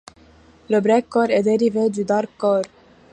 [0.71, 2.63] Le breakcore est dérivé du darkcore.